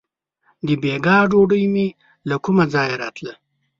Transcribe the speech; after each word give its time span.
•د 0.67 0.69
بېګا 0.81 1.17
ډوډۍ 1.29 1.63
مې 1.73 1.87
له 2.29 2.35
کومه 2.43 2.63
ځایه 2.73 2.95
راتله. 3.03 3.33